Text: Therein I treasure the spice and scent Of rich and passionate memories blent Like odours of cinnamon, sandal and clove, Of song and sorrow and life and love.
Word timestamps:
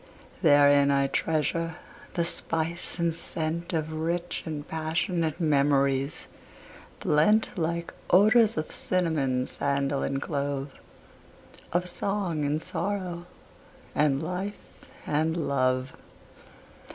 Therein 0.41 0.89
I 0.89 1.05
treasure 1.05 1.75
the 2.15 2.25
spice 2.25 2.97
and 2.97 3.13
scent 3.13 3.71
Of 3.71 3.93
rich 3.93 4.41
and 4.47 4.67
passionate 4.67 5.39
memories 5.39 6.27
blent 6.99 7.51
Like 7.55 7.93
odours 8.09 8.57
of 8.57 8.71
cinnamon, 8.71 9.45
sandal 9.45 10.01
and 10.01 10.19
clove, 10.19 10.71
Of 11.71 11.87
song 11.87 12.43
and 12.45 12.63
sorrow 12.63 13.27
and 13.93 14.23
life 14.23 14.59
and 15.05 15.37
love. 15.37 15.93